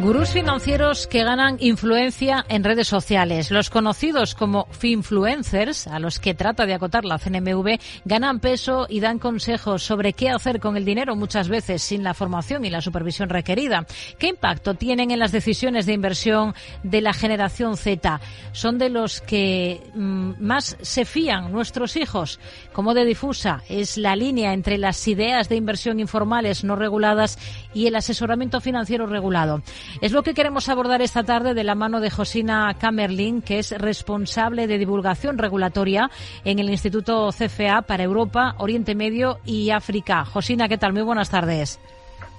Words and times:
Gurús 0.00 0.30
financieros 0.30 1.08
que 1.08 1.24
ganan 1.24 1.56
influencia 1.58 2.46
en 2.48 2.62
redes 2.62 2.86
sociales. 2.86 3.50
Los 3.50 3.68
conocidos 3.68 4.36
como 4.36 4.66
finfluencers, 4.70 5.88
a 5.88 5.98
los 5.98 6.20
que 6.20 6.34
trata 6.34 6.66
de 6.66 6.74
acotar 6.74 7.04
la 7.04 7.18
CNMV, 7.18 7.80
ganan 8.04 8.38
peso 8.38 8.86
y 8.88 9.00
dan 9.00 9.18
consejos 9.18 9.82
sobre 9.82 10.12
qué 10.12 10.30
hacer 10.30 10.60
con 10.60 10.76
el 10.76 10.84
dinero 10.84 11.16
muchas 11.16 11.48
veces 11.48 11.82
sin 11.82 12.04
la 12.04 12.14
formación 12.14 12.64
y 12.64 12.70
la 12.70 12.80
supervisión 12.80 13.28
requerida. 13.28 13.86
¿Qué 14.20 14.28
impacto 14.28 14.74
tienen 14.74 15.10
en 15.10 15.18
las 15.18 15.32
decisiones 15.32 15.84
de 15.84 15.94
inversión 15.94 16.54
de 16.84 17.00
la 17.00 17.12
generación 17.12 17.76
Z? 17.76 18.20
¿Son 18.52 18.78
de 18.78 18.90
los 18.90 19.20
que 19.20 19.80
mm, 19.94 20.34
más 20.38 20.76
se 20.80 21.06
fían 21.06 21.50
nuestros 21.50 21.96
hijos? 21.96 22.38
¿Cómo 22.72 22.94
de 22.94 23.04
difusa 23.04 23.64
es 23.68 23.98
la 23.98 24.14
línea 24.14 24.52
entre 24.52 24.78
las 24.78 25.08
ideas 25.08 25.48
de 25.48 25.56
inversión 25.56 25.98
informales 25.98 26.62
no 26.62 26.76
reguladas 26.76 27.36
y 27.74 27.88
el 27.88 27.96
asesoramiento 27.96 28.60
financiero 28.60 29.08
regulado? 29.08 29.60
Es 30.00 30.12
lo 30.12 30.22
que 30.22 30.34
queremos 30.34 30.68
abordar 30.68 31.02
esta 31.02 31.24
tarde 31.24 31.54
de 31.54 31.64
la 31.64 31.74
mano 31.74 32.00
de 32.00 32.10
Josina 32.10 32.74
Kamerlin, 32.78 33.42
que 33.42 33.58
es 33.58 33.72
responsable 33.72 34.66
de 34.66 34.78
divulgación 34.78 35.38
regulatoria 35.38 36.10
en 36.44 36.58
el 36.58 36.70
Instituto 36.70 37.30
CFA 37.30 37.82
para 37.82 38.04
Europa, 38.04 38.54
Oriente 38.58 38.94
Medio 38.94 39.38
y 39.44 39.70
África. 39.70 40.24
Josina, 40.24 40.68
¿qué 40.68 40.78
tal? 40.78 40.92
Muy 40.92 41.02
buenas 41.02 41.30
tardes. 41.30 41.80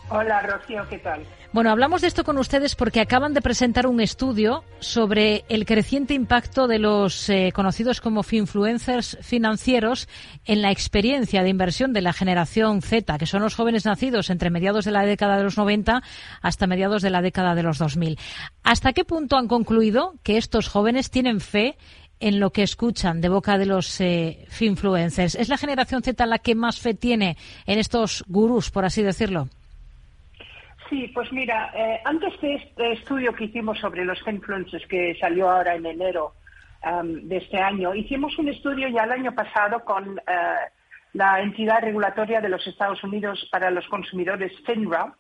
Hola, 0.10 0.42
Rocío, 0.42 0.88
¿qué 0.90 0.98
tal? 1.00 1.24
Bueno, 1.52 1.72
hablamos 1.72 2.02
de 2.02 2.08
esto 2.08 2.24
con 2.24 2.38
ustedes 2.38 2.76
porque 2.76 3.02
acaban 3.02 3.34
de 3.34 3.42
presentar 3.42 3.88
un 3.88 4.02
estudio 4.02 4.64
sobre 4.80 5.46
el 5.50 5.66
creciente 5.66 6.14
impacto 6.14 6.68
de 6.68 6.78
los 6.78 7.28
eh, 7.28 7.52
conocidos 7.56 8.02
como 8.02 8.22
finfluencers 8.22 9.18
financieros 9.22 10.08
en 10.46 10.62
la 10.62 10.70
experiencia 10.70 11.42
de 11.42 11.50
inversión 11.50 11.92
de 11.92 12.04
la 12.04 12.14
generación 12.14 12.84
Z, 12.84 13.18
que 13.18 13.26
son 13.26 13.42
los 13.42 13.56
jóvenes 13.56 13.86
nacidos 13.86 14.30
entre 14.30 14.52
mediados 14.52 14.86
de 14.86 14.92
la 14.92 15.08
década 15.08 15.38
de 15.38 15.44
los 15.44 15.58
90 15.58 16.04
hasta 16.40 16.68
mediados 16.68 17.02
de 17.02 17.10
la 17.10 17.24
década 17.24 17.56
de 17.56 17.64
los 17.64 17.80
2000. 17.80 18.20
¿Hasta 18.62 18.94
qué 18.94 19.04
punto 19.04 19.36
han 19.36 19.48
concluido 19.48 20.14
que 20.22 20.38
estos 20.38 20.68
jóvenes 20.68 21.10
tienen 21.10 21.42
fe 21.42 21.80
en 22.20 22.40
lo 22.40 22.52
que 22.52 22.62
escuchan 22.62 23.22
de 23.22 23.30
boca 23.30 23.58
de 23.58 23.66
los 23.66 24.00
eh, 24.02 24.46
finfluencers? 24.50 25.34
¿Es 25.34 25.50
la 25.50 25.58
generación 25.58 26.04
Z 26.04 26.24
la 26.28 26.38
que 26.38 26.54
más 26.54 26.80
fe 26.80 26.94
tiene 26.94 27.38
en 27.66 27.80
estos 27.80 28.24
gurús, 28.28 28.70
por 28.70 28.86
así 28.86 29.02
decirlo? 29.02 29.50
Sí, 30.90 31.08
pues 31.14 31.32
mira, 31.32 31.72
eh, 31.76 32.02
antes 32.04 32.40
de 32.42 32.56
este 32.56 32.94
estudio 32.94 33.34
que 33.34 33.46
hicimos 33.46 33.78
sobre 33.80 34.04
los 34.04 34.20
influencers 34.28 34.86
que 34.88 35.16
salió 35.20 35.50
ahora 35.50 35.76
en 35.76 35.86
enero 35.86 36.34
de 37.04 37.36
este 37.36 37.58
año, 37.58 37.94
hicimos 37.94 38.38
un 38.40 38.48
estudio 38.48 38.88
ya 38.88 39.04
el 39.04 39.12
año 39.12 39.36
pasado 39.36 39.84
con 39.84 40.12
uh, 40.12 40.18
la 41.12 41.42
entidad 41.42 41.82
regulatoria 41.82 42.40
de 42.40 42.48
los 42.48 42.66
Estados 42.66 43.04
Unidos 43.04 43.48
para 43.52 43.70
los 43.70 43.86
consumidores, 43.88 44.54
FINRA, 44.66 45.14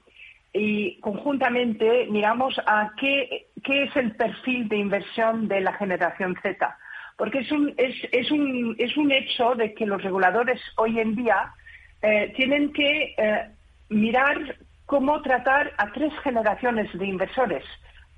y 0.54 1.00
conjuntamente 1.02 2.08
miramos 2.10 2.60
a 2.66 2.92
qué, 2.98 3.48
qué 3.64 3.84
es 3.84 3.96
el 3.96 4.16
perfil 4.16 4.68
de 4.70 4.78
inversión 4.78 5.48
de 5.48 5.62
la 5.62 5.74
generación 5.74 6.36
Z. 6.42 6.78
Porque 7.18 7.40
es 7.40 7.52
un, 7.52 7.74
es, 7.78 7.96
es 8.12 8.32
un, 8.32 8.76
es 8.80 8.96
un 8.96 9.12
hecho 9.12 9.54
de 9.56 9.74
que 9.74 9.86
los 9.86 10.02
reguladores 10.02 10.62
hoy 10.78 11.00
en 11.00 11.16
día 11.16 11.54
eh, 12.02 12.32
tienen 12.36 12.72
que 12.72 13.14
eh, 13.18 13.50
mirar 13.90 14.56
cómo 14.90 15.22
tratar 15.22 15.72
a 15.78 15.92
tres 15.92 16.12
generaciones 16.24 16.92
de 16.98 17.06
inversores. 17.06 17.64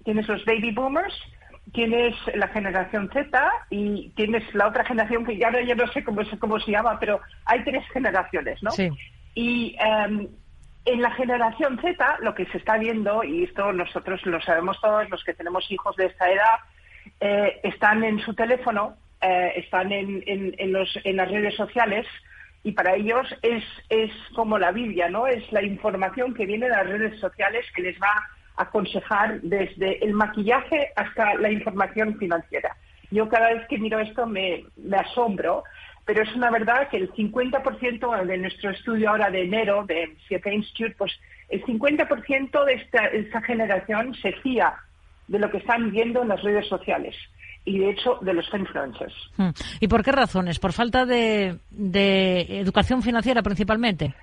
Tienes 0.06 0.26
los 0.30 0.46
baby 0.46 0.72
boomers, 0.72 1.14
tienes 1.74 2.16
la 2.34 2.48
generación 2.48 3.10
Z 3.12 3.52
y 3.70 4.10
tienes 4.16 4.42
la 4.56 4.70
otra 4.70 4.86
generación 4.86 5.26
que 5.26 5.38
ya 5.38 5.52
no, 5.52 5.60
no 5.60 5.88
sé 5.92 6.02
cómo, 6.02 6.22
cómo 6.40 6.62
se 6.62 6.72
llama, 6.72 6.98
pero 6.98 7.20
hay 7.44 7.62
tres 7.66 7.84
generaciones, 7.92 8.64
¿no? 8.64 8.72
Sí. 8.72 8.90
Y 9.36 9.76
em, 9.80 10.30
en 10.86 11.02
la 11.02 11.12
generación 11.12 11.78
Z 11.82 12.18
lo 12.22 12.34
que 12.36 12.46
se 12.46 12.58
está 12.58 12.78
viendo, 12.78 13.22
y 13.26 13.44
esto 13.44 13.74
nosotros 13.74 14.26
lo 14.26 14.40
sabemos 14.40 14.80
todos, 14.80 15.10
los 15.10 15.22
que 15.26 15.34
tenemos 15.34 15.70
hijos 15.70 15.98
de 15.98 16.06
esta 16.06 16.32
edad, 16.32 16.56
eh, 17.20 17.60
están 17.64 18.02
en 18.06 18.20
su 18.20 18.34
teléfono, 18.34 18.96
eh, 19.20 19.52
están 19.58 19.92
en, 19.92 20.24
en, 20.26 20.56
en, 20.58 20.72
los, 20.72 20.90
en 21.04 21.18
las 21.18 21.30
redes 21.30 21.54
sociales, 21.56 22.08
y 22.64 22.72
para 22.74 22.96
ellos 22.96 23.28
es, 23.42 23.64
es 23.90 24.12
como 24.36 24.60
la 24.60 24.72
Biblia, 24.72 25.10
¿no? 25.10 25.28
Es 25.28 25.52
la 25.52 25.64
información 25.64 26.34
que 26.34 26.46
viene 26.46 26.68
de 26.68 26.76
las 26.76 26.88
redes 26.88 27.20
sociales 27.20 27.66
que 27.76 27.82
les 27.82 28.00
va 28.00 28.12
a 28.56 28.64
aconsejar 28.64 29.42
desde 29.42 30.04
el 30.04 30.14
maquillaje 30.14 30.92
hasta 30.96 31.36
la 31.36 31.52
información 31.52 32.18
financiera. 32.18 32.76
Yo 33.10 33.28
cada 33.30 33.54
vez 33.54 33.68
que 33.68 33.80
miro 33.80 34.00
esto 34.00 34.28
me, 34.28 34.66
asombro, 34.96 35.64
pero 36.06 36.22
es 36.22 36.34
una 36.36 36.52
verdad 36.52 36.88
que 36.90 36.98
el 36.98 37.12
50% 37.14 38.26
de 38.26 38.38
nuestro 38.38 38.70
estudio 38.70 39.10
ahora 39.10 39.32
de 39.32 39.44
enero 39.44 39.84
de 39.86 40.16
CFA 40.28 40.54
Institute, 40.54 40.96
pues 40.98 41.12
el 41.50 41.64
50% 41.66 42.66
de 42.66 42.88
esta 43.14 43.42
generación 43.42 44.14
se 44.16 44.32
fía 44.34 44.76
de 45.28 45.40
lo 45.40 45.50
que 45.50 45.58
están 45.58 45.92
viendo 45.92 46.22
en 46.22 46.30
las 46.30 46.42
redes 46.44 46.68
sociales 46.68 47.16
y 47.66 47.80
de 47.80 47.92
hecho 47.92 48.18
de 48.22 48.34
los 48.34 48.46
influencers. 48.54 49.14
¿Y 49.80 49.88
por 49.88 50.04
qué 50.04 50.12
razones? 50.12 50.60
¿Por 50.60 50.74
falta 50.74 51.06
de, 51.06 51.58
de 51.70 52.60
educación 52.60 53.02
financiera 53.02 53.42
principalmente? 53.42 54.14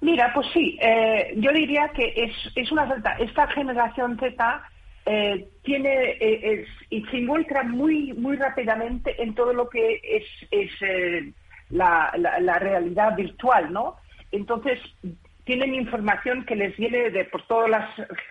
Mira, 0.00 0.32
pues 0.32 0.46
sí, 0.52 0.78
eh, 0.80 1.34
yo 1.36 1.52
diría 1.52 1.90
que 1.94 2.12
es, 2.16 2.32
es 2.54 2.70
una 2.70 2.86
falta. 2.86 3.16
Esta 3.18 3.48
generación 3.48 4.18
Z 4.18 4.62
eh, 5.06 5.48
tiene 5.62 6.10
eh, 6.20 6.40
es, 6.52 6.68
y 6.90 7.02
se 7.06 7.18
involucra 7.18 7.62
muy 7.62 8.12
muy 8.12 8.36
rápidamente 8.36 9.20
en 9.22 9.34
todo 9.34 9.52
lo 9.52 9.68
que 9.68 10.00
es, 10.04 10.24
es 10.50 10.70
eh, 10.82 11.32
la, 11.70 12.12
la, 12.16 12.38
la, 12.40 12.58
realidad 12.58 13.16
virtual, 13.16 13.72
¿no? 13.72 13.96
Entonces 14.30 14.78
tienen 15.44 15.74
información 15.74 16.44
que 16.44 16.56
les 16.56 16.76
viene 16.76 17.10
de 17.10 17.24
por 17.24 17.46
todas 17.46 17.70
las 17.70 17.88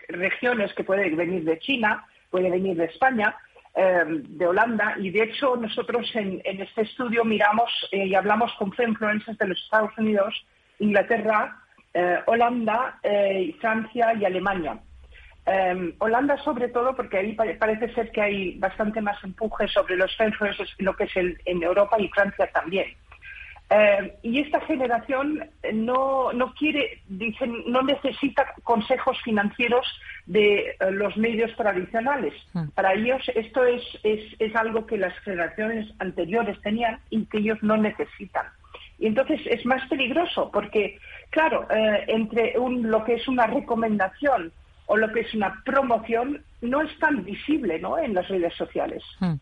regiones 0.07 0.71
que 0.73 0.83
puede 0.83 1.09
venir 1.15 1.43
de 1.43 1.59
China, 1.59 2.05
puede 2.29 2.51
venir 2.51 2.77
de 2.77 2.85
España, 2.85 3.35
de 3.77 4.47
Holanda 4.47 4.95
y 4.97 5.11
de 5.11 5.23
hecho 5.23 5.55
nosotros 5.55 6.09
en, 6.15 6.41
este 6.43 6.81
estudio 6.81 7.23
miramos 7.23 7.69
eh, 7.91 8.07
y 8.07 8.15
hablamos 8.15 8.51
con 8.57 8.73
influencers 8.75 9.37
de 9.37 9.47
los 9.47 9.63
Estados 9.63 9.91
Unidos, 9.97 10.33
Inglaterra, 10.79 11.61
eh, 11.93 12.17
Holanda, 12.25 12.99
eh, 13.03 13.55
Francia 13.61 14.15
y 14.15 14.25
Alemania. 14.25 14.79
Em, 15.45 15.93
Holanda 15.99 16.37
sobre 16.43 16.69
todo 16.69 16.95
porque 16.95 17.17
ahí 17.19 17.33
parece 17.33 17.93
ser 17.93 18.11
que 18.11 18.21
hay 18.21 18.57
bastante 18.57 18.99
más 18.99 19.23
empuje 19.23 19.67
sobre 19.67 19.95
los 19.95 20.11
influencers 20.19 20.73
lo 20.79 20.95
que 20.95 21.03
es 21.03 21.15
en 21.15 21.63
Europa 21.63 21.97
y 21.99 22.09
Francia 22.09 22.49
también. 22.51 22.87
Eh, 23.69 24.17
y 24.23 24.39
esta 24.39 24.61
generación 24.61 25.43
no, 25.73 26.31
no 26.31 26.53
quiere, 26.53 27.01
dicen, 27.09 27.53
no 27.67 27.81
necesita 27.81 28.53
consejos 28.63 29.17
financieros 29.23 29.85
de 30.25 30.69
eh, 30.69 30.91
los 30.91 31.17
medios 31.17 31.53
tradicionales. 31.57 32.33
Mm. 32.53 32.69
Para 32.69 32.93
ellos 32.93 33.21
esto 33.35 33.65
es, 33.65 33.83
es, 34.03 34.21
es, 34.39 34.55
algo 34.55 34.85
que 34.85 34.97
las 34.97 35.17
generaciones 35.19 35.93
anteriores 35.99 36.59
tenían 36.61 36.99
y 37.09 37.25
que 37.25 37.39
ellos 37.39 37.57
no 37.61 37.75
necesitan. 37.75 38.45
Y 38.99 39.07
entonces 39.07 39.41
es 39.45 39.65
más 39.65 39.85
peligroso 39.89 40.49
porque, 40.51 40.97
claro, 41.29 41.67
eh, 41.69 42.05
entre 42.07 42.57
un, 42.57 42.89
lo 42.89 43.03
que 43.03 43.15
es 43.15 43.27
una 43.27 43.47
recomendación 43.47 44.53
o 44.87 44.97
lo 44.97 45.11
que 45.11 45.21
es 45.21 45.33
una 45.33 45.61
promoción 45.63 46.41
no 46.61 46.81
es 46.81 46.97
tan 46.97 47.23
visible 47.23 47.79
¿no? 47.79 47.99
en 47.99 48.15
las 48.15 48.27
redes 48.29 48.53
sociales. 48.55 49.03
Hmm. 49.19 49.35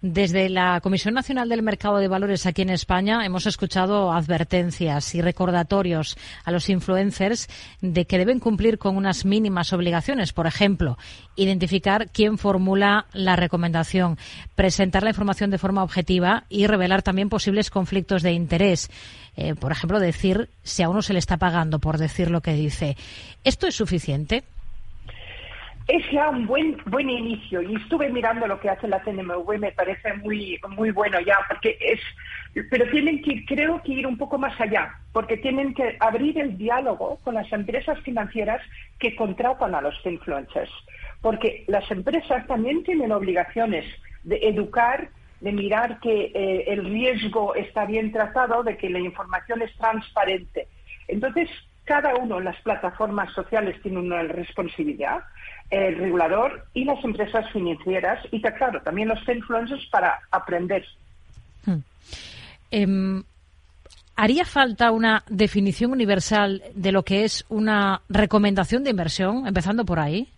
Desde 0.00 0.48
la 0.48 0.80
Comisión 0.80 1.12
Nacional 1.12 1.48
del 1.48 1.62
Mercado 1.62 1.98
de 1.98 2.08
Valores 2.08 2.46
aquí 2.46 2.62
en 2.62 2.70
España 2.70 3.26
hemos 3.26 3.46
escuchado 3.46 4.12
advertencias 4.12 5.14
y 5.14 5.20
recordatorios 5.20 6.16
a 6.44 6.52
los 6.52 6.70
influencers 6.70 7.48
de 7.82 8.06
que 8.06 8.18
deben 8.18 8.40
cumplir 8.40 8.78
con 8.78 8.96
unas 8.96 9.26
mínimas 9.26 9.72
obligaciones. 9.72 10.32
Por 10.32 10.46
ejemplo, 10.46 10.96
identificar 11.36 12.08
quién 12.10 12.38
formula 12.38 13.06
la 13.12 13.36
recomendación, 13.36 14.16
presentar 14.54 15.02
la 15.02 15.10
información 15.10 15.50
de 15.50 15.58
forma 15.58 15.82
objetiva 15.82 16.44
y 16.48 16.66
revelar 16.66 17.02
también 17.02 17.28
posibles 17.28 17.68
conflictos 17.68 18.22
de 18.22 18.32
interés. 18.32 18.90
Eh, 19.36 19.54
por 19.54 19.72
ejemplo, 19.72 19.98
decir 19.98 20.48
si 20.62 20.82
a 20.82 20.88
uno 20.88 21.02
se 21.02 21.12
le 21.12 21.18
está 21.18 21.36
pagando 21.36 21.78
por 21.78 21.98
decir 21.98 22.30
lo 22.30 22.40
que 22.40 22.54
dice. 22.54 22.96
¿Esto 23.42 23.66
es 23.66 23.74
suficiente? 23.74 24.44
Es 25.86 26.10
ya 26.10 26.30
un 26.30 26.46
buen 26.46 26.78
buen 26.86 27.10
inicio 27.10 27.60
y 27.60 27.74
estuve 27.76 28.08
mirando 28.08 28.46
lo 28.46 28.58
que 28.58 28.70
hace 28.70 28.88
la 28.88 29.02
CNMV 29.02 29.58
me 29.58 29.72
parece 29.72 30.14
muy 30.14 30.58
muy 30.70 30.90
bueno 30.90 31.20
ya 31.20 31.36
porque 31.48 31.76
es 31.80 32.00
pero 32.70 32.88
tienen 32.90 33.20
que 33.22 33.44
creo 33.44 33.82
que 33.82 33.92
ir 33.92 34.06
un 34.06 34.16
poco 34.16 34.38
más 34.38 34.58
allá 34.60 34.94
porque 35.12 35.36
tienen 35.36 35.74
que 35.74 35.96
abrir 36.00 36.38
el 36.38 36.56
diálogo 36.56 37.18
con 37.22 37.34
las 37.34 37.52
empresas 37.52 37.98
financieras 38.00 38.62
que 38.98 39.14
contratan 39.14 39.74
a 39.74 39.82
los 39.82 39.94
influencers 40.06 40.70
porque 41.20 41.64
las 41.66 41.90
empresas 41.90 42.46
también 42.46 42.82
tienen 42.84 43.12
obligaciones 43.12 43.84
de 44.22 44.36
educar 44.48 45.10
de 45.40 45.52
mirar 45.52 46.00
que 46.00 46.32
eh, 46.34 46.64
el 46.68 46.84
riesgo 46.86 47.54
está 47.54 47.84
bien 47.84 48.12
tratado 48.12 48.62
de 48.62 48.78
que 48.78 48.88
la 48.88 48.98
información 48.98 49.60
es 49.60 49.76
transparente. 49.76 50.68
Entonces 51.06 51.50
cada 51.84 52.14
uno 52.16 52.40
las 52.40 52.60
plataformas 52.62 53.32
sociales 53.32 53.80
tiene 53.82 53.98
una 53.98 54.22
responsabilidad 54.22 55.22
el 55.70 55.96
regulador 55.96 56.66
y 56.74 56.84
las 56.84 57.02
empresas 57.04 57.50
financieras 57.52 58.24
y, 58.30 58.40
claro, 58.40 58.80
también 58.82 59.08
los 59.08 59.18
influencers 59.28 59.84
para 59.86 60.20
aprender. 60.30 60.84
Hmm. 61.64 61.78
Eh, 62.70 63.22
¿Haría 64.16 64.44
falta 64.44 64.92
una 64.92 65.24
definición 65.28 65.90
universal 65.90 66.62
de 66.74 66.92
lo 66.92 67.02
que 67.02 67.24
es 67.24 67.44
una 67.48 68.00
recomendación 68.08 68.84
de 68.84 68.90
inversión, 68.90 69.46
empezando 69.46 69.84
por 69.84 69.98
ahí? 69.98 70.28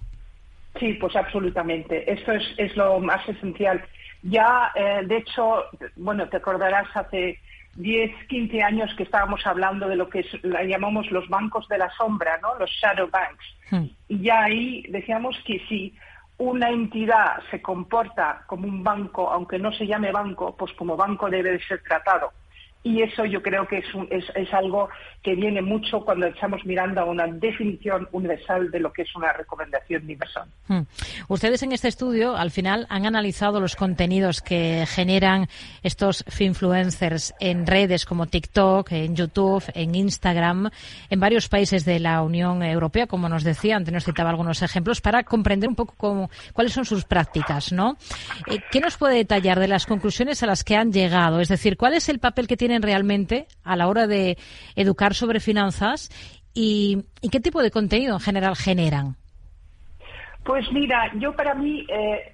Sí, 0.80 0.94
pues 0.94 1.14
absolutamente. 1.14 2.10
Eso 2.10 2.32
es, 2.32 2.42
es 2.56 2.74
lo 2.76 2.98
más 3.00 3.28
esencial. 3.28 3.84
Ya, 4.22 4.72
eh, 4.74 5.02
de 5.04 5.18
hecho, 5.18 5.64
bueno, 5.96 6.26
te 6.28 6.38
acordarás 6.38 6.88
hace 6.94 7.38
10, 7.76 8.26
15 8.28 8.62
años 8.62 8.94
que 8.96 9.02
estábamos 9.02 9.46
hablando 9.46 9.88
de 9.88 9.96
lo 9.96 10.08
que 10.08 10.24
llamamos 10.66 11.10
los 11.10 11.28
bancos 11.28 11.68
de 11.68 11.78
la 11.78 11.90
sombra, 11.90 12.38
¿no? 12.42 12.54
Los 12.56 12.70
shadow 12.70 13.08
banks. 13.10 13.44
Hmm. 13.70 13.86
Y 14.08 14.22
ya 14.22 14.44
ahí 14.44 14.82
decíamos 14.88 15.36
que 15.46 15.60
si 15.68 15.94
una 16.38 16.70
entidad 16.70 17.42
se 17.50 17.62
comporta 17.62 18.44
como 18.46 18.66
un 18.66 18.82
banco, 18.82 19.30
aunque 19.30 19.58
no 19.58 19.72
se 19.72 19.86
llame 19.86 20.12
banco, 20.12 20.56
pues 20.56 20.72
como 20.74 20.96
banco 20.96 21.30
debe 21.30 21.52
de 21.52 21.60
ser 21.64 21.82
tratado 21.82 22.32
y 22.86 23.02
eso 23.02 23.24
yo 23.24 23.42
creo 23.42 23.66
que 23.66 23.78
es, 23.78 23.84
es, 24.10 24.24
es, 24.36 24.54
algo 24.54 24.88
que 25.20 25.34
viene 25.34 25.60
mucho 25.60 26.02
cuando 26.02 26.26
estamos 26.26 26.64
mirando 26.64 27.00
a 27.00 27.04
una 27.04 27.26
definición 27.26 28.08
universal 28.12 28.70
de 28.70 28.78
lo 28.78 28.92
que 28.92 29.02
es 29.02 29.16
una 29.16 29.32
recomendación 29.32 30.04
universal. 30.04 30.44
Hmm. 30.68 30.82
Ustedes 31.26 31.64
en 31.64 31.72
este 31.72 31.88
estudio, 31.88 32.36
al 32.36 32.52
final, 32.52 32.86
han 32.88 33.04
analizado 33.04 33.58
los 33.58 33.74
contenidos 33.74 34.40
que 34.40 34.86
generan 34.86 35.48
estos 35.82 36.24
influencers 36.38 37.34
en 37.40 37.66
redes 37.66 38.06
como 38.06 38.26
TikTok, 38.26 38.92
en 38.92 39.16
YouTube, 39.16 39.64
en 39.74 39.96
Instagram, 39.96 40.70
en 41.10 41.18
varios 41.18 41.48
países 41.48 41.84
de 41.84 41.98
la 41.98 42.22
Unión 42.22 42.62
Europea, 42.62 43.08
como 43.08 43.28
nos 43.28 43.42
decía, 43.42 43.74
antes 43.74 43.92
nos 43.92 44.04
citaba 44.04 44.30
algunos 44.30 44.62
ejemplos, 44.62 45.00
para 45.00 45.24
comprender 45.24 45.68
un 45.68 45.74
poco 45.74 45.94
cómo, 45.96 46.30
cuáles 46.52 46.72
son 46.72 46.84
sus 46.84 47.04
prácticas, 47.04 47.72
¿no? 47.72 47.96
Eh, 48.46 48.58
¿Qué 48.70 48.78
nos 48.78 48.96
puede 48.96 49.16
detallar 49.16 49.58
de 49.58 49.66
las 49.66 49.86
conclusiones 49.86 50.44
a 50.44 50.46
las 50.46 50.62
que 50.62 50.76
han 50.76 50.92
llegado? 50.92 51.40
Es 51.40 51.48
decir, 51.48 51.76
¿cuál 51.76 51.94
es 51.94 52.08
el 52.08 52.20
papel 52.20 52.46
que 52.46 52.56
tiene 52.56 52.75
realmente 52.82 53.46
a 53.64 53.76
la 53.76 53.88
hora 53.88 54.06
de 54.06 54.36
educar 54.74 55.14
sobre 55.14 55.40
finanzas 55.40 56.10
y, 56.54 57.04
qué 57.30 57.40
tipo 57.40 57.62
de 57.62 57.70
contenido 57.70 58.14
en 58.14 58.20
general 58.20 58.56
generan? 58.56 59.16
Pues 60.44 60.70
mira, 60.72 61.12
yo 61.18 61.34
para 61.34 61.54
mí 61.54 61.86
eh, 61.88 62.32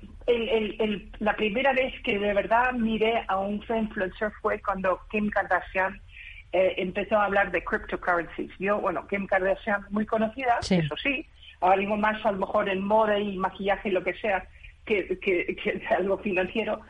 la 1.18 1.34
primera 1.34 1.72
vez 1.72 1.94
que 2.02 2.18
de 2.18 2.32
verdad 2.32 2.72
miré 2.72 3.24
a 3.26 3.38
un 3.38 3.54
influencer 3.54 4.30
fue 4.40 4.60
cuando 4.60 5.00
Kim 5.10 5.28
Kardashian 5.30 6.00
eh, 6.52 6.74
empezó 6.76 7.16
a 7.16 7.24
hablar 7.24 7.50
de 7.50 7.64
cryptocurrencies. 7.64 8.50
Yo, 8.58 8.78
bueno, 8.80 9.06
Kim 9.08 9.26
Kardashian 9.26 9.86
muy 9.90 10.06
conocida, 10.06 10.58
eso 10.60 10.96
sí, 11.02 11.26
ahora 11.60 11.78
mismo 11.78 11.96
más 11.96 12.24
a 12.24 12.32
lo 12.32 12.38
mejor 12.38 12.68
en 12.68 12.84
moda 12.84 13.18
y 13.18 13.36
maquillaje 13.36 13.88
y 13.88 13.92
lo 13.92 14.04
que 14.04 14.14
sea 14.14 14.46
que, 14.84 15.18
que 15.18 15.82
algo 15.96 16.18
financiero, 16.18 16.80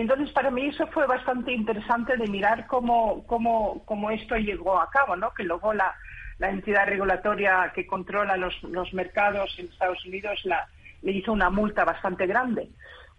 entonces, 0.00 0.30
para 0.32 0.50
mí 0.50 0.66
eso 0.66 0.86
fue 0.88 1.06
bastante 1.06 1.52
interesante 1.52 2.16
de 2.16 2.28
mirar 2.28 2.66
cómo, 2.66 3.26
cómo, 3.26 3.82
cómo 3.84 4.10
esto 4.10 4.36
llegó 4.36 4.78
a 4.80 4.90
cabo, 4.90 5.16
¿no? 5.16 5.32
Que 5.34 5.44
luego 5.44 5.72
la, 5.72 5.94
entidad 6.40 6.86
regulatoria 6.86 7.72
que 7.74 7.84
controla 7.84 8.36
los, 8.36 8.54
mercados 8.92 9.52
en 9.58 9.66
Estados 9.66 10.04
Unidos 10.04 10.40
le 11.02 11.12
hizo 11.12 11.32
una 11.32 11.50
multa 11.50 11.84
bastante 11.84 12.26
grande. 12.26 12.68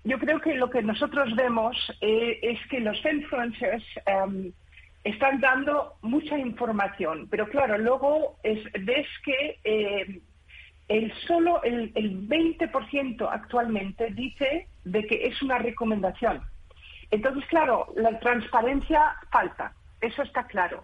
Yo 0.05 0.17
creo 0.19 0.39
que 0.39 0.55
lo 0.55 0.69
que 0.69 0.81
nosotros 0.81 1.35
vemos 1.35 1.75
eh, 1.99 2.39
es 2.41 2.59
que 2.69 2.79
los 2.79 2.97
influencers 3.05 3.83
em, 4.05 4.53
están 5.03 5.41
dando 5.41 5.95
mucha 6.01 6.37
información, 6.37 7.27
pero 7.29 7.49
claro, 7.49 7.77
luego 7.77 8.37
es, 8.43 8.63
ves 8.85 9.07
que 9.25 9.59
eh, 9.65 10.21
el 10.87 11.13
solo 11.27 11.61
el, 11.63 11.91
el 11.95 12.25
20% 12.27 13.27
actualmente 13.29 14.11
dice 14.11 14.67
de 14.85 15.05
que 15.05 15.27
es 15.27 15.41
una 15.41 15.57
recomendación. 15.57 16.41
Entonces, 17.11 17.45
claro, 17.49 17.87
la 17.95 18.19
transparencia 18.19 19.15
falta, 19.31 19.73
eso 20.01 20.21
está 20.23 20.45
claro. 20.45 20.83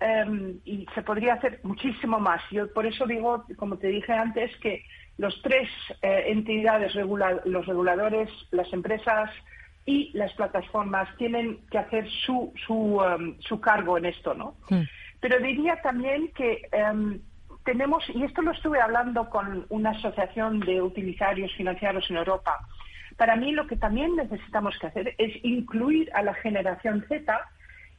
Em, 0.00 0.58
y 0.64 0.86
se 0.94 1.02
podría 1.02 1.34
hacer 1.34 1.60
muchísimo 1.62 2.18
más. 2.18 2.42
Yo 2.50 2.72
por 2.72 2.86
eso 2.86 3.06
digo, 3.06 3.44
como 3.56 3.76
te 3.78 3.86
dije 3.86 4.12
antes, 4.12 4.50
que 4.56 4.84
los 5.16 5.40
tres 5.42 5.68
eh, 6.02 6.24
entidades, 6.26 6.94
los 6.94 7.66
reguladores, 7.66 8.28
las 8.50 8.72
empresas 8.72 9.30
y 9.86 10.10
las 10.14 10.32
plataformas 10.34 11.08
tienen 11.18 11.58
que 11.70 11.78
hacer 11.78 12.08
su, 12.26 12.52
su, 12.66 13.00
em, 13.04 13.36
su 13.40 13.60
cargo 13.60 13.96
en 13.96 14.06
esto, 14.06 14.34
¿no? 14.34 14.56
Pero 15.20 15.38
diría 15.38 15.80
también 15.82 16.32
que 16.32 16.68
em, 16.72 17.20
tenemos, 17.64 18.02
y 18.12 18.24
esto 18.24 18.42
lo 18.42 18.50
estuve 18.50 18.80
hablando 18.80 19.30
con 19.30 19.66
una 19.68 19.90
asociación 19.90 20.58
de 20.60 20.82
utilitarios 20.82 21.52
financieros 21.54 22.10
en 22.10 22.16
Europa, 22.16 22.58
para 23.22 23.36
mí 23.36 23.52
lo 23.52 23.68
que 23.68 23.76
también 23.76 24.16
necesitamos 24.16 24.76
que 24.80 24.88
hacer 24.88 25.14
es 25.16 25.32
incluir 25.44 26.10
a 26.12 26.22
la 26.24 26.34
generación 26.34 27.04
Z 27.06 27.40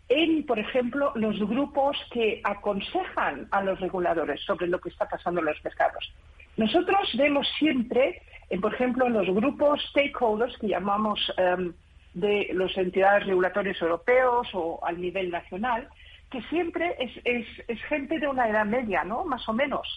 en, 0.09 0.45
por 0.45 0.59
ejemplo, 0.59 1.13
los 1.15 1.39
grupos 1.39 1.95
que 2.11 2.41
aconsejan 2.43 3.47
a 3.51 3.63
los 3.63 3.79
reguladores 3.79 4.41
sobre 4.41 4.67
lo 4.67 4.81
que 4.81 4.89
está 4.89 5.07
pasando 5.07 5.39
en 5.39 5.45
los 5.45 5.63
mercados. 5.63 6.13
Nosotros 6.57 7.09
vemos 7.13 7.47
siempre, 7.57 8.21
por 8.61 8.73
ejemplo, 8.73 9.07
en 9.07 9.13
los 9.13 9.27
grupos 9.27 9.81
stakeholders 9.91 10.57
que 10.57 10.67
llamamos 10.67 11.17
em, 11.37 11.71
de 12.13 12.49
las 12.53 12.75
entidades 12.77 13.25
regulatorias 13.25 13.81
europeos 13.81 14.49
o 14.51 14.85
al 14.85 14.99
nivel 14.99 15.31
nacional, 15.31 15.87
que 16.31 16.41
siempre 16.49 16.97
es, 16.99 17.81
gente 17.83 18.19
de 18.19 18.27
una 18.27 18.49
edad 18.49 18.65
media, 18.65 19.05
¿no? 19.05 19.23
Más 19.23 19.47
o 19.47 19.53
menos. 19.53 19.87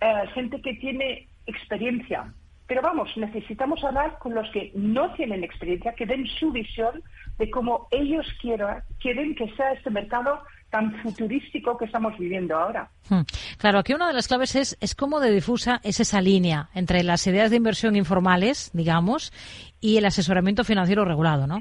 Eh, 0.00 0.24
gente 0.34 0.60
que 0.60 0.74
tiene 0.74 1.28
experiencia, 1.46 2.34
pero 2.74 2.88
vamos, 2.88 3.16
necesitamos 3.16 3.84
hablar 3.84 4.18
con 4.18 4.34
los 4.34 4.50
que 4.50 4.72
no 4.74 5.12
tienen 5.12 5.44
experiencia, 5.44 5.94
que 5.94 6.06
den 6.06 6.26
su 6.26 6.50
visión 6.50 7.04
de 7.38 7.48
cómo 7.48 7.86
ellos 7.92 8.26
quieran, 8.42 8.82
quieren 8.98 9.36
que 9.36 9.48
sea 9.54 9.74
este 9.74 9.90
mercado 9.90 10.40
tan 10.70 10.92
futurístico 10.96 11.78
que 11.78 11.84
estamos 11.84 12.18
viviendo 12.18 12.56
ahora. 12.56 12.90
Hmm. 13.08 13.20
Claro, 13.58 13.78
aquí 13.78 13.94
una 13.94 14.08
de 14.08 14.14
las 14.14 14.26
claves 14.26 14.56
es, 14.56 14.76
es 14.80 14.96
cómo 14.96 15.20
de 15.20 15.30
difusa 15.30 15.80
es 15.84 16.00
esa 16.00 16.20
línea 16.20 16.68
entre 16.74 17.04
las 17.04 17.24
ideas 17.28 17.52
de 17.52 17.58
inversión 17.58 17.94
informales, 17.94 18.72
digamos, 18.74 19.32
y 19.80 19.98
el 19.98 20.06
asesoramiento 20.06 20.64
financiero 20.64 21.04
regulado, 21.04 21.46
¿no? 21.46 21.60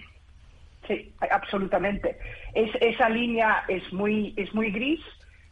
Sí, 0.87 1.13
absolutamente. 1.29 2.17
Es, 2.55 2.71
esa 2.81 3.07
línea 3.07 3.65
es 3.67 3.83
muy, 3.93 4.33
es 4.35 4.51
muy 4.55 4.71
gris. 4.71 4.99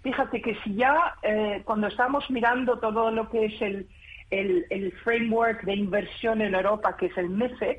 Fíjate 0.02 0.42
que 0.42 0.58
si 0.64 0.74
ya 0.74 0.96
eh, 1.22 1.62
cuando 1.66 1.86
estamos 1.86 2.28
mirando 2.32 2.80
todo 2.80 3.12
lo 3.12 3.30
que 3.30 3.46
es 3.46 3.62
el, 3.62 3.88
el, 4.32 4.94
framework 5.04 5.64
de 5.64 5.76
inversión 5.76 6.42
en 6.42 6.56
Europa, 6.56 6.96
que 6.98 7.08
es 7.08 7.18
el 7.18 7.30
MIFID, 7.30 7.78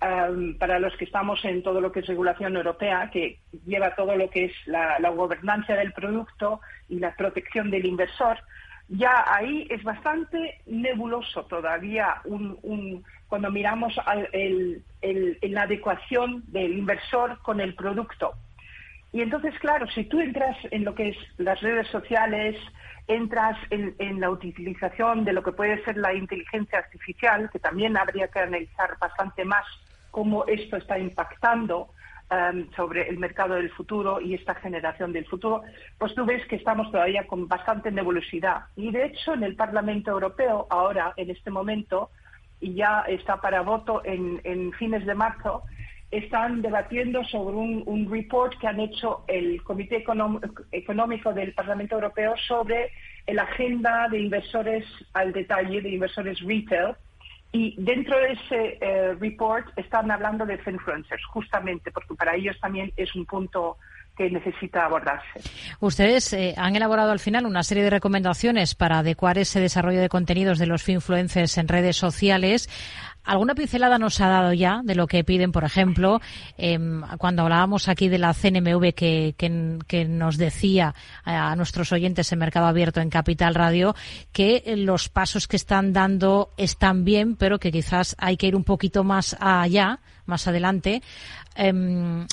um, 0.00 0.56
para 0.56 0.78
los 0.78 0.96
que 0.96 1.04
estamos 1.04 1.44
en 1.44 1.62
todo 1.62 1.80
lo 1.80 1.92
que 1.92 2.00
es 2.00 2.06
regulación 2.06 2.56
europea, 2.56 3.10
que 3.12 3.38
lleva 3.66 3.94
todo 3.94 4.16
lo 4.16 4.30
que 4.30 4.46
es 4.46 4.52
la, 4.66 4.98
gobernanza 5.10 5.74
del 5.74 5.92
producto 5.92 6.60
y 6.88 6.98
la 6.98 7.14
protección 7.16 7.70
del 7.70 7.84
inversor, 7.84 8.38
ya 8.88 9.24
ahí 9.26 9.66
es 9.70 9.82
bastante 9.82 10.60
nebuloso 10.66 11.44
todavía 11.44 12.20
un, 12.24 13.04
cuando 13.28 13.50
miramos 13.50 13.94
la 13.96 15.62
adecuación 15.62 16.42
del 16.48 16.78
inversor 16.78 17.38
con 17.42 17.60
el 17.60 17.74
producto. 17.74 18.34
Y 19.12 19.20
entonces, 19.20 19.54
claro, 19.58 19.86
si 19.88 20.04
tú 20.04 20.20
entras 20.20 20.56
en 20.70 20.84
lo 20.84 20.94
que 20.94 21.10
es 21.10 21.16
las 21.36 21.60
redes 21.60 21.86
sociales, 21.88 22.56
entras 23.06 23.58
en, 23.68 24.20
la 24.20 24.30
utilización 24.30 25.24
de 25.24 25.34
lo 25.34 25.42
que 25.42 25.52
puede 25.52 25.84
ser 25.84 25.98
la 25.98 26.14
inteligencia 26.14 26.78
artificial, 26.78 27.50
que 27.50 27.58
también 27.58 27.96
habría 27.98 28.28
que 28.28 28.38
analizar 28.38 28.96
bastante 28.98 29.44
más 29.44 29.66
cómo 30.10 30.46
esto 30.46 30.78
está 30.78 30.98
impactando 30.98 31.90
um, 32.30 32.70
sobre 32.74 33.08
el 33.08 33.18
mercado 33.18 33.54
del 33.54 33.70
futuro 33.70 34.18
y 34.18 34.32
esta 34.32 34.54
generación 34.54 35.12
del 35.12 35.26
futuro, 35.26 35.62
pues 35.98 36.14
tú 36.14 36.24
ves 36.24 36.46
que 36.46 36.56
estamos 36.56 36.90
todavía 36.90 37.26
con 37.26 37.46
bastante 37.48 37.90
nebulosidad. 37.90 38.64
Y 38.76 38.92
de 38.92 39.06
hecho, 39.06 39.34
en 39.34 39.42
el 39.42 39.56
Parlamento 39.56 40.10
Europeo, 40.10 40.66
ahora, 40.70 41.12
en 41.16 41.30
este 41.30 41.50
momento, 41.50 42.10
y 42.60 42.74
ya 42.74 43.04
está 43.08 43.38
para 43.42 43.60
voto 43.60 44.00
en 44.04 44.72
fines 44.72 45.04
de 45.04 45.14
marzo, 45.14 45.64
están 46.12 46.60
debatiendo 46.60 47.24
sobre 47.24 47.56
un, 47.56 48.08
report 48.08 48.58
que 48.60 48.68
han 48.68 48.78
hecho 48.78 49.24
el 49.26 49.62
Comité 49.62 50.04
Económico 50.70 51.32
del 51.32 51.54
Parlamento 51.54 51.94
Europeo 51.94 52.34
sobre 52.46 52.90
la 53.26 53.44
agenda 53.44 54.08
de 54.10 54.20
inversores 54.20 54.84
al 55.14 55.32
detalle, 55.32 55.80
de 55.80 55.88
inversores 55.88 56.38
retail. 56.40 56.94
Y 57.50 57.74
dentro 57.78 58.18
de 58.18 58.32
ese 58.32 58.78
eh, 58.80 59.14
report 59.14 59.66
están 59.76 60.10
hablando 60.10 60.44
de 60.44 60.60
influencers, 60.66 61.24
justamente, 61.26 61.90
porque 61.90 62.14
para 62.14 62.34
ellos 62.34 62.58
también 62.60 62.92
es 62.96 63.14
un 63.14 63.24
punto 63.24 63.78
que 64.16 64.30
necesita 64.30 64.84
abordarse. 64.84 65.40
Ustedes 65.80 66.32
eh, 66.34 66.54
han 66.56 66.76
elaborado 66.76 67.12
al 67.12 67.18
final 67.18 67.46
una 67.46 67.62
serie 67.62 67.84
de 67.84 67.90
recomendaciones 67.90 68.74
para 68.74 68.98
adecuar 68.98 69.38
ese 69.38 69.60
desarrollo 69.60 70.00
de 70.00 70.08
contenidos 70.08 70.58
de 70.58 70.66
los 70.66 70.86
influencers 70.88 71.56
en 71.56 71.68
redes 71.68 71.96
sociales. 71.96 72.68
¿Alguna 73.24 73.54
pincelada 73.54 73.98
nos 73.98 74.20
ha 74.20 74.28
dado 74.28 74.52
ya 74.52 74.80
de 74.82 74.94
lo 74.94 75.06
que 75.06 75.22
piden, 75.22 75.52
por 75.52 75.64
ejemplo, 75.64 76.20
em, 76.58 77.02
cuando 77.18 77.42
hablábamos 77.42 77.88
aquí 77.88 78.08
de 78.08 78.18
la 78.18 78.34
CNMV 78.34 78.94
que, 78.94 79.34
que, 79.36 80.04
nos 80.04 80.38
decía 80.38 80.94
a 81.24 81.54
nuestros 81.54 81.92
oyentes 81.92 82.32
en 82.32 82.40
Mercado 82.40 82.66
Abierto 82.66 83.00
en 83.00 83.10
Capital 83.10 83.54
Radio 83.54 83.94
que 84.32 84.74
los 84.76 85.08
pasos 85.08 85.46
que 85.46 85.56
están 85.56 85.92
dando 85.92 86.50
están 86.56 87.04
bien, 87.04 87.36
pero 87.36 87.58
que 87.58 87.70
quizás 87.70 88.16
hay 88.18 88.36
que 88.36 88.48
ir 88.48 88.56
un 88.56 88.64
poquito 88.64 89.04
más 89.04 89.36
allá, 89.38 90.00
más 90.26 90.48
adelante? 90.48 91.02
Em, 91.54 92.26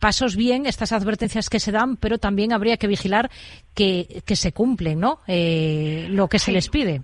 pasos 0.00 0.34
bien 0.34 0.66
estas 0.66 0.92
advertencias 0.92 1.50
que 1.50 1.60
se 1.60 1.70
dan, 1.70 1.96
pero 1.96 2.18
también 2.18 2.52
habría 2.52 2.78
que 2.78 2.88
vigilar 2.88 3.30
que, 3.74 4.22
que 4.24 4.34
se 4.34 4.52
cumplen, 4.52 4.98
¿no? 4.98 5.20
Eh, 5.28 6.06
lo 6.10 6.28
que 6.28 6.38
se 6.38 6.50
les 6.50 6.68
pide. 6.68 7.02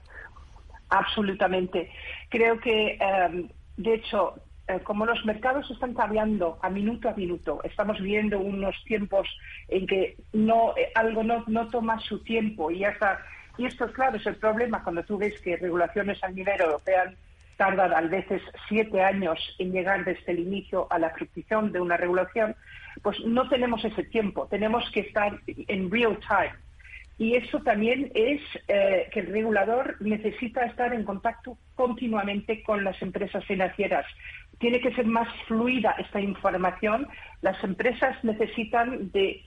Absolutamente. 0.89 1.91
Creo 2.37 2.61
que, 2.61 2.99
em, 3.01 3.49
de 3.79 3.95
hecho, 3.95 4.35
eh, 4.69 4.81
como 4.81 5.07
los 5.07 5.25
mercados 5.25 5.71
están 5.71 5.95
cambiando 5.95 6.59
a 6.61 6.69
minuto 6.69 7.09
a 7.09 7.15
minuto, 7.15 7.63
estamos 7.65 7.99
viendo 7.99 8.39
unos 8.39 8.77
tiempos 8.85 9.27
en 9.69 9.87
que 9.87 10.19
no 10.35 10.75
eh, 10.77 10.93
algo 10.95 11.25
no, 11.25 11.45
no 11.47 11.69
toma 11.69 11.99
su 12.01 12.23
tiempo 12.25 12.71
y 12.71 12.85
hasta 12.85 13.21
y 13.57 13.65
esto 13.65 13.91
claro 13.91 14.19
es 14.19 14.27
el 14.27 14.37
problema 14.37 14.83
cuando 14.83 15.03
tú 15.05 15.17
ves 15.17 15.41
que 15.41 15.57
regulaciones 15.57 16.23
a 16.23 16.29
nivel 16.29 16.61
europeo 16.61 17.05
tardan 17.57 17.95
a 17.95 18.03
veces 18.03 18.43
siete 18.69 19.01
años 19.03 19.39
en 19.59 19.73
llegar 19.73 20.05
desde 20.05 20.33
el 20.33 20.41
inicio 20.41 20.89
a 20.91 20.99
la 20.99 21.09
fructición 21.09 21.73
de 21.73 21.81
una 21.81 21.97
regulación, 21.97 22.55
pues 23.03 23.19
no 23.25 23.49
tenemos 23.49 23.83
ese 23.83 24.03
tiempo, 24.03 24.47
tenemos 24.49 24.85
que 24.91 25.01
estar 25.01 25.41
en 25.47 25.91
real 25.91 26.19
time. 26.19 26.66
Y 27.19 27.35
eso 27.35 27.61
también 27.61 28.11
es 28.15 28.43
eh, 28.69 29.09
que 29.11 29.21
el 29.21 29.29
regulador 29.29 29.97
necesita 30.01 30.67
estar 30.67 30.93
en 30.93 31.05
contacto 31.05 31.57
continuamente 31.75 32.63
con 32.63 32.85
las 32.85 33.01
empresas 33.01 33.45
financieras. 33.47 34.05
Tiene 34.59 34.81
que 34.81 34.95
ser 34.95 35.07
más 35.07 35.29
fluida 35.47 35.93
esta 35.99 36.21
información. 36.21 37.09
Las 37.41 37.63
empresas 37.65 38.23
necesitan 38.23 39.11
de, 39.13 39.43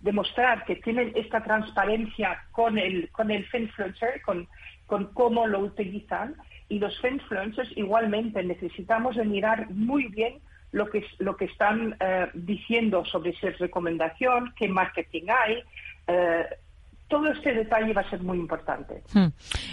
demostrar 0.00 0.64
que 0.66 0.76
tienen 0.76 1.12
esta 1.16 1.42
transparencia 1.42 2.44
con 2.52 2.78
el, 2.78 3.08
con 3.10 3.30
el 3.30 3.44
finfluencer, 3.46 4.22
con, 4.22 4.46
con 4.86 5.06
cómo 5.14 5.48
lo 5.48 5.60
utilizan. 5.60 6.36
Y 6.68 6.78
los 6.78 7.00
finfluencers 7.00 7.76
igualmente 7.76 8.42
necesitamos 8.44 9.16
de 9.16 9.24
mirar 9.24 9.68
muy 9.70 10.06
bien 10.08 10.34
lo 10.72 10.88
que, 10.90 11.04
lo 11.18 11.36
que 11.36 11.46
están 11.46 11.96
eh, 12.00 12.28
diciendo 12.34 13.04
sobre 13.04 13.34
si 13.36 13.48
recomendación, 13.48 14.52
qué 14.56 14.68
marketing 14.68 15.24
hay. 15.28 15.62
Eh, 16.06 16.44
todo 17.08 17.30
este 17.30 17.54
detalle 17.54 17.92
va 17.92 18.02
a 18.02 18.10
ser 18.10 18.20
muy 18.20 18.36
importante. 18.36 19.02
Hmm. 19.12 19.28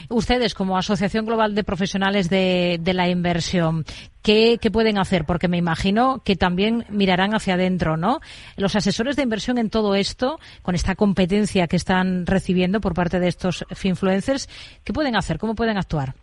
Ustedes, 0.09 0.53
como 0.53 0.77
Asociación 0.77 1.25
Global 1.25 1.55
de 1.55 1.63
Profesionales 1.63 2.29
de, 2.29 2.79
la 2.85 3.09
Inversión, 3.09 3.85
¿qué, 4.21 4.59
pueden 4.71 4.99
hacer? 4.99 5.25
Porque 5.25 5.47
me 5.47 5.57
imagino 5.57 6.21
que 6.23 6.35
también 6.35 6.85
mirarán 6.89 7.33
hacia 7.33 7.55
adentro, 7.55 7.97
¿no? 7.97 8.19
Los 8.55 8.75
asesores 8.75 9.15
de 9.15 9.23
inversión 9.23 9.57
en 9.57 9.71
todo 9.71 9.95
esto, 9.95 10.39
con 10.61 10.75
esta 10.75 10.95
competencia 10.95 11.67
que 11.67 11.75
están 11.75 12.27
recibiendo 12.27 12.81
por 12.81 12.93
parte 12.93 13.19
de 13.19 13.29
estos 13.29 13.65
influencers, 13.83 14.47
¿qué 14.83 14.93
pueden 14.93 15.15
hacer? 15.15 15.39
¿Cómo 15.39 15.55
pueden 15.55 15.77
actuar? 15.77 16.13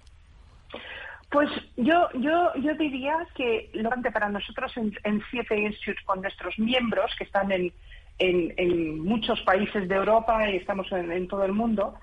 Pues 1.30 1.48
yo, 1.76 2.08
yo, 2.14 2.52
yo 2.56 2.74
diría 2.74 3.14
que 3.36 3.70
lo 3.74 3.90
para 4.10 4.28
nosotros 4.28 4.76
en, 4.76 4.92
en 5.04 5.22
Institute, 5.58 6.02
con 6.04 6.22
nuestros 6.22 6.58
miembros 6.58 7.14
que 7.16 7.24
están 7.24 7.52
en, 7.52 7.72
en, 8.18 8.98
muchos 8.98 9.40
países 9.42 9.88
de 9.88 9.94
Europa 9.94 10.50
y 10.50 10.56
estamos 10.56 10.90
en, 10.90 11.28
todo 11.28 11.44
el 11.44 11.52
mundo, 11.52 11.94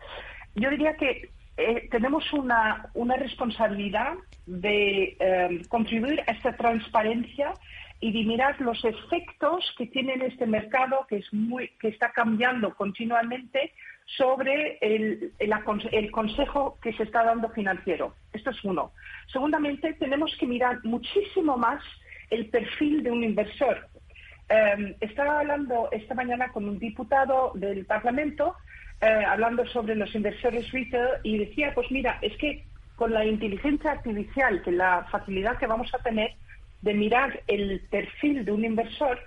yo 0.55 0.69
diría 0.69 0.95
que 0.95 1.29
eh, 1.57 1.89
tenemos 1.91 2.31
una, 2.31 2.89
una, 2.93 3.17
responsabilidad 3.17 4.13
de 4.45 5.17
eh, 5.19 5.61
contribuir 5.67 6.21
a 6.25 6.31
esta 6.31 6.55
transparencia 6.55 7.53
y 7.99 8.11
de 8.11 8.23
mirar 8.27 8.59
los 8.61 8.83
efectos 8.85 9.73
que 9.77 9.87
tiene 9.87 10.13
este 10.25 10.45
mercado 10.45 11.05
que 11.09 11.17
es 11.17 11.33
muy 11.33 11.69
que 11.79 11.87
está 11.87 12.11
cambiando 12.11 12.75
continuamente 12.75 13.73
sobre 14.05 14.77
el, 14.81 15.33
el, 15.39 16.11
consejo 16.11 16.77
que 16.81 16.93
se 16.93 17.03
está 17.03 17.23
dando 17.23 17.49
financiero. 17.49 18.15
Esto 18.31 18.51
es 18.51 18.63
uno. 18.63 18.91
Segundamente, 19.31 19.93
tenemos 19.95 20.35
que 20.39 20.47
mirar 20.47 20.79
muchísimo 20.85 21.57
más 21.57 21.83
el 22.29 22.49
perfil 22.49 23.03
de 23.03 23.11
un 23.11 23.23
inversor. 23.23 23.87
Em, 24.47 24.95
estaba 25.01 25.39
hablando 25.39 25.89
esta 25.91 26.15
mañana 26.15 26.49
con 26.53 26.69
un 26.69 26.79
diputado 26.79 27.51
del 27.55 27.85
Parlamento, 27.85 28.55
eh, 29.01 29.25
hablando 29.27 29.65
sobre 29.67 29.95
los 29.95 30.13
inversores 30.15 30.71
retail, 30.71 31.19
y 31.23 31.37
decía, 31.39 31.73
pues 31.75 31.91
mira, 31.91 32.17
es 32.21 32.35
que 32.37 32.63
con 32.95 33.13
la 33.13 33.25
inteligencia 33.25 33.91
artificial, 33.91 34.61
que 34.63 34.71
la 34.71 35.05
facilidad 35.11 35.57
que 35.57 35.67
vamos 35.67 35.93
a 35.93 35.99
tener 35.99 36.31
de 36.87 36.93
mirar 36.93 37.43
el 37.47 37.81
perfil 37.91 38.45
de 38.45 38.51
un 38.53 38.63
inversor, 38.63 39.19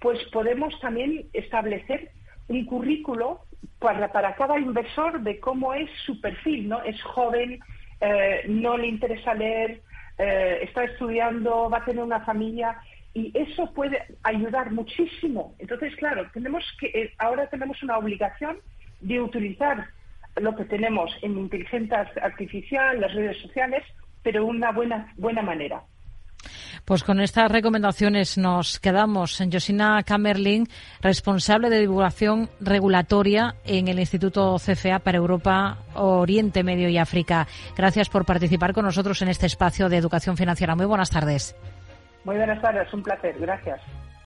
pues 0.00 0.22
podemos 0.32 0.78
también 0.78 1.26
establecer 1.32 2.12
un 2.46 2.64
currículo 2.66 3.40
para, 3.80 4.12
para 4.12 4.36
cada 4.36 4.56
inversor 4.58 5.20
de 5.20 5.40
cómo 5.40 5.74
es 5.74 5.90
su 6.06 6.20
perfil, 6.20 6.68
¿no? 6.68 6.82
Es 6.84 7.02
joven, 7.02 7.58
eh, 8.00 8.42
no 8.46 8.78
le 8.78 8.86
interesa 8.86 9.34
leer, 9.34 9.82
eh, 10.18 10.60
está 10.62 10.84
estudiando, 10.84 11.68
va 11.68 11.78
a 11.78 11.84
tener 11.84 12.04
una 12.04 12.20
familia 12.20 12.78
y 13.12 13.32
eso 13.36 13.72
puede 13.74 13.98
ayudar 14.22 14.70
muchísimo. 14.70 15.54
Entonces, 15.58 15.96
claro, 15.96 16.30
tenemos 16.32 16.64
que 16.78 16.86
eh, 16.94 17.12
ahora 17.18 17.48
tenemos 17.48 17.82
una 17.82 17.98
obligación 17.98 18.58
de 19.00 19.20
utilizar 19.20 19.88
lo 20.36 20.54
que 20.54 20.64
tenemos 20.64 21.10
en 21.22 21.36
inteligencia 21.36 22.08
artificial, 22.22 23.00
las 23.00 23.12
redes 23.12 23.36
sociales, 23.38 23.82
pero 24.22 24.46
una 24.46 24.70
buena 24.70 25.12
buena 25.16 25.42
manera. 25.42 25.82
Pues 26.90 27.04
con 27.04 27.20
estas 27.20 27.52
recomendaciones 27.52 28.36
nos 28.36 28.80
quedamos. 28.80 29.40
Josina 29.52 30.02
Kamerling, 30.02 30.66
responsable 31.00 31.70
de 31.70 31.78
divulgación 31.78 32.50
regulatoria 32.58 33.54
en 33.64 33.86
el 33.86 34.00
Instituto 34.00 34.56
CFA 34.56 34.98
para 34.98 35.18
Europa, 35.18 35.78
Oriente 35.94 36.64
Medio 36.64 36.88
y 36.88 36.98
África. 36.98 37.46
Gracias 37.76 38.08
por 38.08 38.24
participar 38.24 38.72
con 38.72 38.86
nosotros 38.86 39.22
en 39.22 39.28
este 39.28 39.46
espacio 39.46 39.88
de 39.88 39.98
educación 39.98 40.36
financiera. 40.36 40.74
Muy 40.74 40.86
buenas 40.86 41.10
tardes. 41.10 41.54
Muy 42.24 42.36
buenas 42.36 42.60
tardes, 42.60 42.92
un 42.92 43.04
placer. 43.04 43.38
Gracias. 43.38 43.80